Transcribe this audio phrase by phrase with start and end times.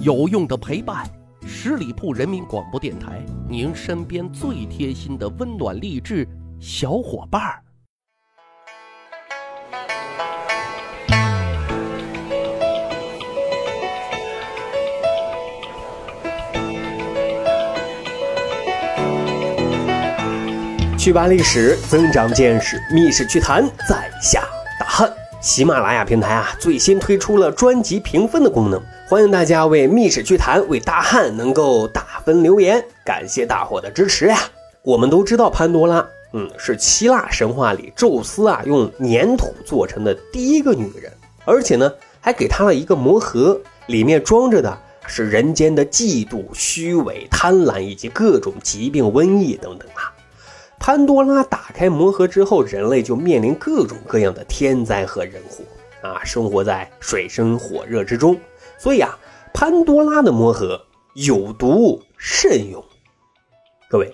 [0.00, 1.06] 有用的陪伴，
[1.46, 6.26] 十里铺人民广播电台，您身边最贴心的温暖励志
[6.58, 7.62] 小伙伴儿。
[20.98, 24.42] 去吧历史，增长见识，密室趣谈，在下
[24.80, 25.12] 大汉。
[25.42, 28.80] 喜马拉雅平台啊，最新推出了专辑评分的功能，
[29.12, 34.38] 欢迎大家为《密室趣谈》为大汉能够打分留言，感谢大伙的支持呀！
[34.80, 41.12] 我们都知道潘多拉，嗯，是希腊神话里宙斯啊用粘土做成的第一个女人，
[41.44, 50.10] 而且呢还给她了一个魔盒，里面装着的是人间的嫉妒、虚伪、贪婪以及各种疾病、瘟疫等等啊。
[50.78, 55.62] 潘多拉打开魔盒之后，人类就面临各种各样的天灾和人祸
[56.00, 58.34] 啊，生活在水深火热之中。
[58.82, 59.16] 所以啊，
[59.54, 60.82] 潘多拉的魔盒
[61.14, 62.84] 有毒，慎用。
[63.88, 64.12] 各位，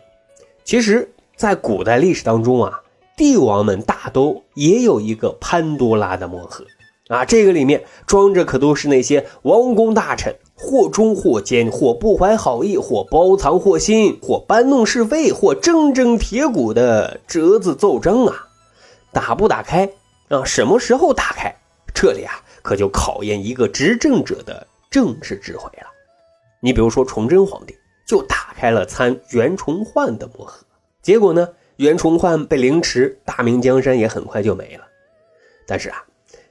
[0.63, 2.83] 其实，在古代历史当中啊，
[3.17, 6.67] 帝王们大都也有一个潘多拉的魔盒
[7.09, 10.37] 啊，这个里面装着可都是那些王公大臣。
[10.61, 18.49] 或忠或奸，或不怀好意，或包藏祸心，或搬弄是非，或铮铮铁骨的折子奏章啊！
[19.13, 19.89] 打不打开
[20.29, 20.45] 啊？
[20.45, 21.55] 什么时候打开？
[21.95, 25.87] 这里啊，可就考验一个执政者的政治智慧了。
[26.61, 27.75] 你比如说，崇祯皇帝
[28.07, 30.67] 就打开了参袁崇焕的魔盒，
[31.01, 34.85] 结果呢，袁崇焕被凌迟，大明江山也很快就没了。
[35.67, 36.05] 但是啊，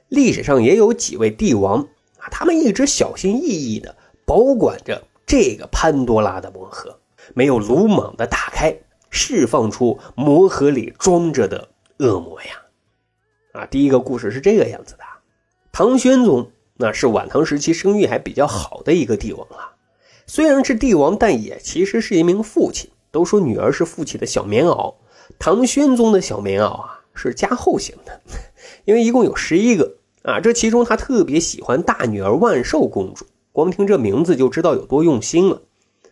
[0.08, 1.82] 历史上也有几位帝王
[2.18, 2.26] 啊。
[2.32, 3.94] 他们一直小心翼翼的
[4.26, 6.98] 保管着这个潘多拉的魔盒，
[7.32, 8.76] 没有鲁莽的打开，
[9.08, 12.48] 释放出魔盒里装着的恶魔呀！
[13.52, 15.04] 啊，第一个故事是这个样子的：
[15.78, 19.78] 唐玄宗那是晚唐时期声誉还比较好的一个帝王啊，
[20.26, 22.90] 虽然是帝王，但也其实是一名父亲。
[23.12, 24.96] 都说女儿是父亲的小棉袄，
[25.38, 28.20] 唐玄宗的小棉袄啊是加厚型的，
[28.86, 29.94] 因为一共有十一个。
[30.22, 35.62] 啊，这其中他特别喜欢大女儿万寿公主，光听这名字就知道有多用心了。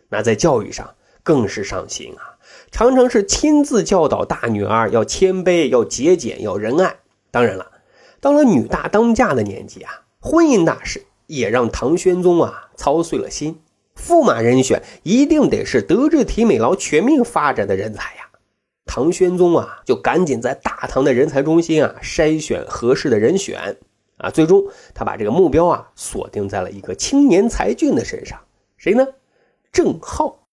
[0.07, 2.39] 那在教育上更是上心啊，
[2.71, 6.95] 常常是亲自教导大女儿要谦卑、要节俭、要仁爱。
[7.31, 7.69] 当然了，
[8.19, 13.59] 到了女大当嫁的年纪啊，婚姻大事也让唐玄宗啊操碎了心。
[13.95, 18.29] 驸马人选一定得是德智体美劳全面发展的人才呀。
[18.85, 23.77] 唐玄宗啊，就赶紧在大唐的人才中心啊筛选合适的人选。
[24.17, 28.39] 啊，最终他把这个目标啊锁定在了一个青年才俊的身上，
[28.75, 29.07] 谁呢？
[29.71, 30.47] 郑浩。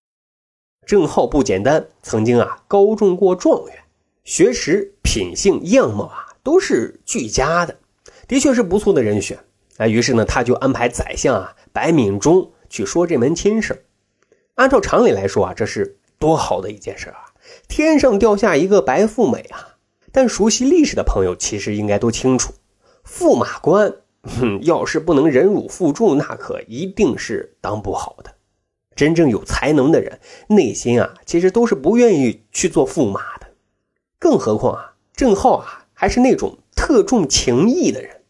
[0.87, 3.85] 郑浩不简单，曾经啊高中过状元，
[4.23, 7.77] 学识、品性、样貌啊都是俱佳的，
[8.29, 9.37] 的确是不错的人选。
[9.79, 13.87] 啊，于是呢他就安排宰相啊白敏中去说这门亲事。
[14.55, 17.35] 按照常理来说啊，这是多好的一件事啊，
[17.67, 19.79] 天上掉下一个白富美啊！
[20.13, 22.53] 但熟悉历史的朋友其实应该都清楚。
[23.05, 23.93] 驸马官，
[24.63, 28.33] 要是不能忍辱负重，那可一定是当不好的。
[28.95, 33.49] 真正有才能的人，内心啊，其实都是不愿意去做驸马的。
[34.21, 38.21] 更何况啊，郑浩啊，还是那种特重情义的人，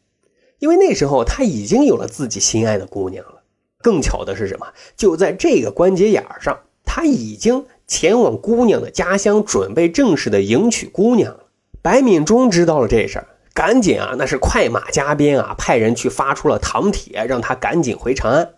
[0.58, 3.42] 因为那时候他已经有了自己心爱的姑娘了。
[3.82, 4.68] 更巧的是什么？
[4.96, 11.44] 就在这个关节眼上，他已经前往姑娘的家乡，准备正式的迎娶姑娘了。
[11.82, 13.28] 白敏中知道了这事儿。
[13.52, 18.54] 赶紧啊，那是快马加鞭啊，派人去发出了唐帖，让他赶紧回长安。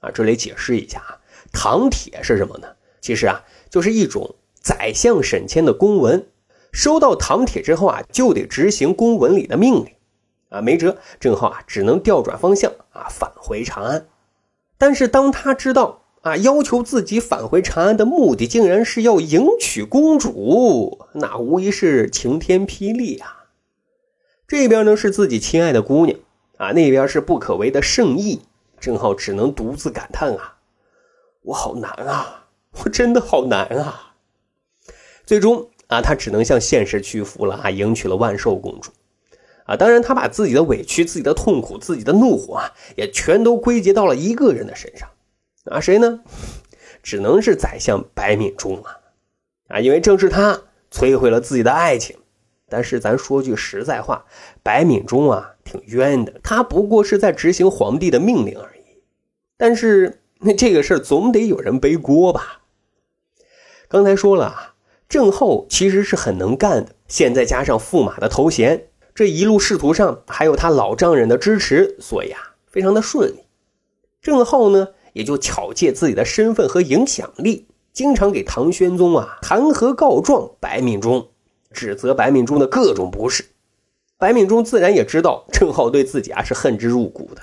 [0.00, 1.18] 啊，这里解释一下啊，
[1.52, 2.68] 唐帖是什么呢？
[3.00, 6.28] 其实啊，就是一种宰相审签的公文。
[6.72, 9.94] 收到唐帖之后啊，就得执行公文里的命令。
[10.48, 14.06] 啊，没辙，郑浩啊，只能调转方向啊，返回长安。
[14.76, 23.46] 但是当他知道啊，要求自己返回长安的目的，竟然是要迎娶公主，那无疑是晴天霹雳啊！
[24.46, 26.18] 这边呢是自己亲爱的姑娘
[26.58, 28.42] 啊，那边是不可为的圣意，
[28.78, 30.58] 郑浩只能独自感叹啊，
[31.44, 32.48] 我好难啊，
[32.84, 34.14] 我真的好难啊。
[35.24, 38.90] 最终啊，他只能向现实屈服了啊，迎娶了万寿公主
[39.66, 39.76] 啊。
[39.76, 45.10] 当然，他把自己的委屈、自己的痛苦、自己的怒火啊，也全都归结到了一个人的身上
[45.66, 46.20] 啊，谁呢？
[47.02, 48.96] 只能是宰相白敏中啊
[49.68, 52.16] 啊，因为正是他摧毁了自己的爱情。
[52.70, 54.24] 但是咱说句实在话，
[54.62, 59.02] 白敏中啊挺冤的，他不过是在执行皇帝的命令而已。
[59.58, 62.62] 但是那这个事儿总得有人背锅吧？
[63.88, 64.71] 刚才说了啊，
[65.12, 73.40] 郑浩其实是很能干的，现在加上驸马的头衔，这一路仕途上还有他老丈人的支持，所以啊非常的顺利。
[74.22, 81.28] 郑浩呢也就巧借自己的身份和影响力，经常给唐玄宗啊弹劾告状白敏中，
[81.74, 83.44] 指责白敏中的各种不是。
[84.16, 87.42] 白敏中自然也知道郑浩对自己啊是恨之入骨的，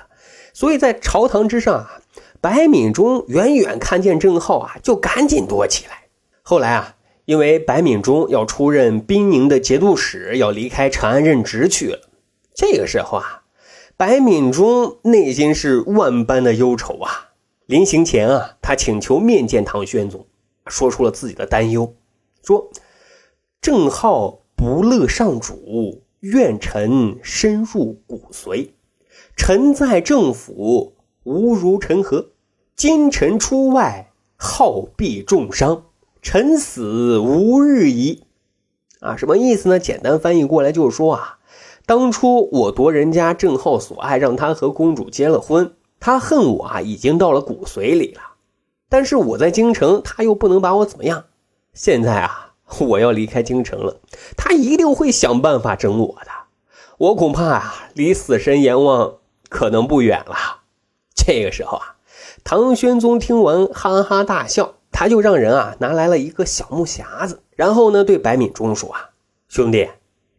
[0.52, 2.00] 所以在朝堂之上啊，
[2.40, 6.08] 白敏中远远看见郑浩啊，就赶紧躲起来。
[6.42, 6.96] 后来啊，
[7.30, 12.10] 因为白敏中要出任兵宁的节度使，要离开长安任职去了。
[12.52, 13.44] 这个时候啊，
[13.96, 17.30] 白敏中内心是万般的忧愁啊。
[17.66, 20.26] 临行前啊，他请求面见唐玄宗，
[20.66, 21.94] 说出了自己的担忧，
[22.42, 22.68] 说
[23.62, 26.02] 郑浩不乐上主。
[26.18, 28.70] 愿臣深入骨髓，
[29.36, 32.30] 臣在政府无如臣何。
[32.74, 35.84] 今臣出外，好必重伤，
[36.22, 38.24] 臣死无日矣。
[39.00, 39.78] 啊，什么意思呢？
[39.78, 41.38] 简单翻译过来就是说啊，
[41.86, 48.20] 当初我夺人家郑浩所爱，让他和公主结了婚，他恨我啊，已经到了骨髓里了。
[48.88, 51.24] 但是我在京城，他又不能把我怎么样。
[51.72, 52.46] 现在啊。
[52.78, 53.96] 我要离开京城了，
[54.36, 56.30] 他一定会想办法整我的。
[56.98, 59.14] 我恐怕啊，离死神阎王
[59.48, 60.60] 可能不远了。
[61.12, 61.96] 这个时候啊，
[62.44, 69.10] 唐玄宗听完哈哈大笑，他就让人啊拿来了一个小木匣子，然后呢对白敏中说啊
[69.48, 69.88] ：“兄弟，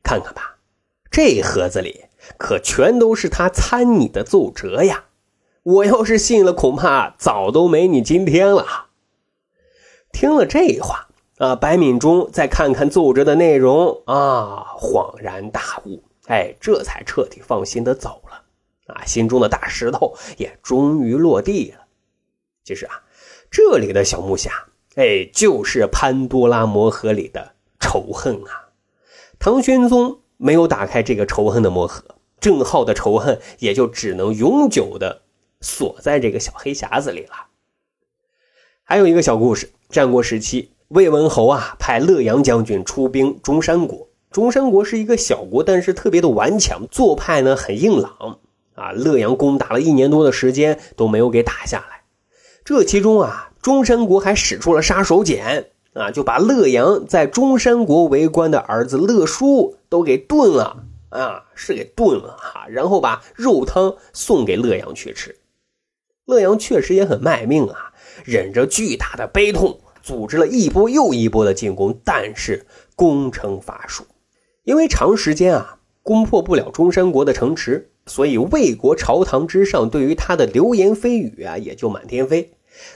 [0.04, 0.58] 看看吧，
[1.10, 2.06] 这盒子里
[2.38, 5.06] 可全都是他参你的奏折呀。
[5.64, 8.88] 我要是信了，恐怕早都没你今天了。”
[10.12, 11.08] 听了这话。
[11.38, 18.44] 啊，白敏中再看看奏折的内容啊，恍然大悟，哎，这才彻底放心的走了。
[18.94, 21.86] 啊，心中的大石头也终于落地了。
[22.64, 23.02] 其实啊，
[23.52, 24.50] 这里的小木匣，
[24.96, 27.52] 哎，就是潘多拉魔盒里的
[27.82, 28.72] 仇恨啊。
[29.40, 35.24] 唐玄宗没有打开这个仇恨的魔盒，郑浩的仇恨也就只能永久的
[35.60, 37.48] 锁在这个小黑匣子里了。
[38.84, 40.72] 还有一个小故事，战国时期。
[40.88, 44.08] 魏文侯啊，派乐阳将军出兵中山国。
[44.32, 48.40] 中山国是一个小国，但是特别的顽强，做派呢很硬朗
[48.76, 48.94] 啊。
[48.94, 52.01] 乐阳攻打了一年多的时间都没有给打下来。
[52.64, 65.36] 这其中啊，中山国还使出了杀手锏啊，就把乐阳在中山国为官的儿子乐叔都给炖了啊，是给炖了哈，然后把肉汤送给乐阳去吃。
[66.26, 67.94] 乐阳确实也很卖命啊，
[68.24, 69.80] 忍着巨大的悲痛。
[70.04, 72.66] 组织了一波又一波的进攻，但是
[72.96, 74.04] 攻城乏术，
[74.64, 82.52] 因为长时间啊攻破不了中山国的城池，所以魏国朝堂之上对于他的流言蜚语啊也就满天飞，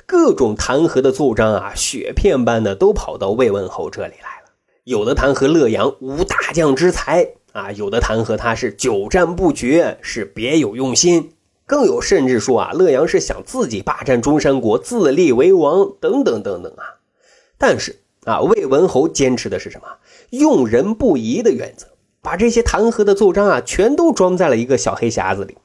[0.06, 4.52] 各种弹劾的奏章啊雪片般的都跑到魏文侯这里来了，
[4.84, 11.32] 有的弹劾乐阳无大将之才啊，有的弹劾他是久战不决，是别有用心。
[11.68, 17.02] 更有甚至说啊，乐阳是想自己霸占中山国，自立为王，等等等等啊。
[17.58, 19.88] 但是啊，魏文侯坚持的是什么？
[20.30, 21.88] 用人不疑的原则，
[22.26, 25.56] 把这些弹劾的奏章啊，全都装在了一个小黑匣子里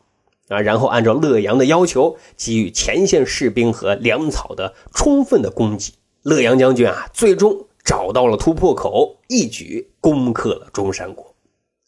[0.51, 5.95] 啊，然后按照乐阳的要求，给予前线士兵和粮草的充分的供给。
[6.23, 11.35] 乐阳将军啊，最终找到了突破口，一举攻克了中山国。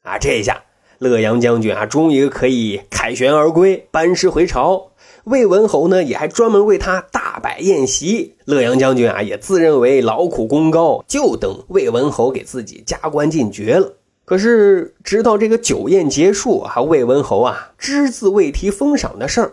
[0.04, 0.62] 啊，这一下。
[0.98, 4.92] 乐阳将军啊，终于可以凯旋而归，班师回朝。
[5.24, 8.36] 魏文侯呢，也还专门为他大摆宴席。
[8.46, 13.96] 乐阳将军啊，也自认为劳苦功高，就等魏文侯给自己加官进爵了。
[14.24, 19.52] 可是，直到这个酒宴结束啊，魏文侯啊，只字未提封赏的事儿，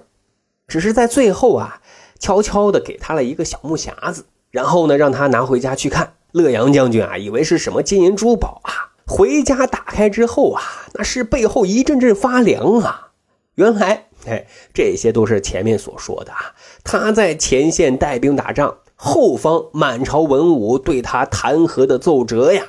[0.68, 1.82] 只是在最后啊，
[2.20, 6.14] 悄悄的给他了一个小木匣子，然后呢，让他拿回家去看。
[6.32, 8.94] 乐阳将军啊，以为是什么金银珠宝啊。
[9.08, 10.62] 回家打开之后啊，
[10.94, 13.10] 那是背后一阵阵发凉啊！
[13.56, 16.54] 原来，哎，这些都是前面所说的啊。
[16.84, 22.64] 他在前线带兵打仗，后方满朝文武对他弹劾的奏折呀！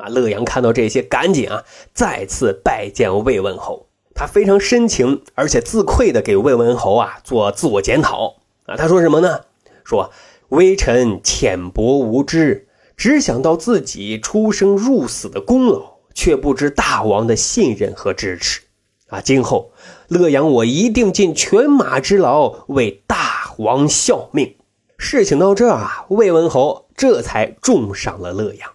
[0.00, 3.86] 啊，乐阳看到这些，赶紧啊，再次拜见魏文侯。
[4.14, 8.76] 他非常深情而且自愧的给魏文侯啊做自我检讨啊。
[8.76, 9.42] 他说什么呢？
[9.84, 10.10] 说
[10.48, 12.66] 微臣浅薄无知。
[12.96, 18.60] 只想到自己出生入死的功劳，却不知大王的信任和支持。
[19.08, 19.72] 啊，今后
[20.08, 24.54] 乐阳我一定尽犬马之劳，为大王效命。
[24.98, 28.70] 事情到这儿啊，魏文侯这才重赏了乐阳。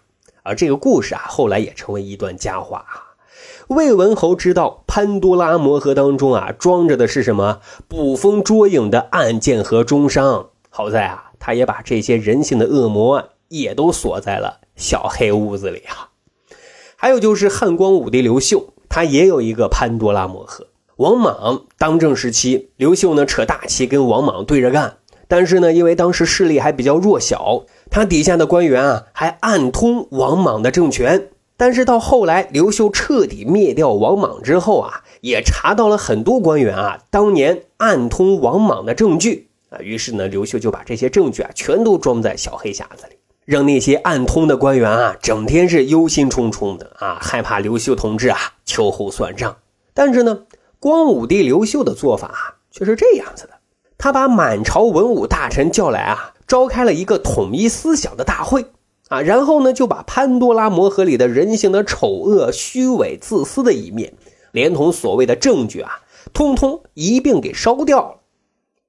[0.46, 3.18] 而这个故事啊，后来也成为一段佳话啊。
[3.68, 7.60] 魏文侯知道潘多拉魔盒当中啊，装着的是什么
[7.90, 10.52] 捕风捉影的暗箭和中伤。
[10.70, 13.32] 好在啊，他也把这些人性的恶魔。
[13.48, 16.10] 也都锁在了小黑屋子里啊。
[16.96, 20.66] 还有就是汉光武帝刘秀，他也有一个潘多拉魔盒。
[20.96, 24.98] 王莽当政时期，刘秀呢扯大旗跟王莽对着干，
[25.28, 31.30] 但是呢，因为当时势力还比较弱小，他底下的官员啊还暗通王莽的政权。
[31.58, 39.80] 但是到后来，刘秀彻底灭掉王莽之后啊，也查到了很多官员啊当年暗通王莽的证据啊。
[39.80, 43.15] 于是呢，刘秀就把这些证据啊全都装在小黑匣子里，
[43.46, 49.56] 让那些暗通的官员啊整天是忧心忡忡的啊，害怕刘秀同志啊秋后算账。
[49.94, 50.39] 但是呢，
[50.82, 53.54] 光武帝刘秀的做法却是这样子的：
[53.98, 58.66] 他把满朝文武大臣叫来啊，召开了一个统一思想的大会。
[59.08, 64.16] 啊，然后呢，就把潘多拉魔盒里的人性的丑恶、虚伪、自私的一面，
[64.52, 66.02] 连同所谓的证据啊，
[66.34, 68.22] 通通一并给烧掉了。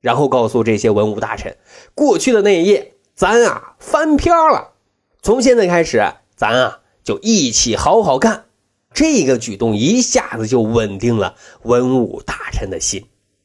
[0.00, 1.58] 然后告诉这些文武大臣，
[1.94, 4.72] 过去的那一页，咱啊翻篇了。
[5.20, 6.02] 从现在开始，
[6.34, 8.46] 咱啊就一起好好干。
[8.94, 13.04] 这个举动一下子就稳定了文武大臣的心，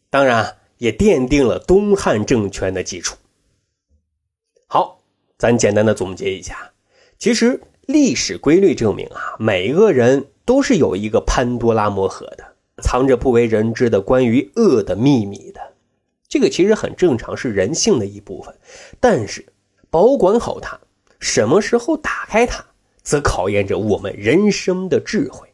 [0.10, 3.18] 当然也奠定了东汉政权的基础。
[4.71, 4.99] 好。
[5.37, 6.71] 咱简单的总结一下，
[7.17, 12.45] 其实历史规律证明啊，每一个人都是有一个潘多拉魔盒的，
[12.83, 15.59] 藏着不为人知的关于恶的秘密的。
[16.29, 18.55] 这个其实很正常，是人性的一部分。
[18.99, 19.43] 但是
[19.89, 20.79] 保管好它，
[21.19, 22.63] 什么时候打开它，
[23.01, 25.49] 则考验着我们人生的智慧。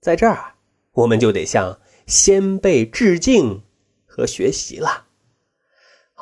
[0.00, 0.54] 在这儿啊，
[0.92, 3.60] 我们就得向先辈致敬
[4.06, 5.08] 和学习了。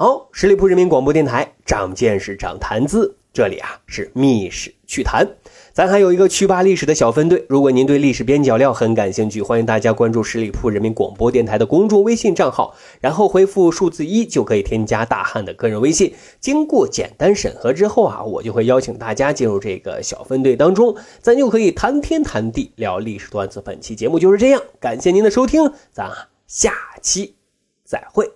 [0.00, 3.16] 好，十里铺人民广播电台，长见识，长谈资。
[3.32, 5.28] 这里啊是密史趣谈，
[5.72, 7.44] 咱还有一个趣吧历史的小分队。
[7.48, 16.14] 如果您对历史边角料很感兴趣，欢迎大家关注十里铺人民广播电台的公众微信账号，然后回复数字一就可以添加大汉的个人微信。
[16.38, 23.60] 经过简单审核之后啊，我就会邀请大家进入这个小分队当中，咱就可以谈天谈地聊历史段子。
[23.60, 26.08] 本期节目就是这样，感谢您的收听，咱
[26.46, 27.34] 下期
[27.82, 28.30] 再会。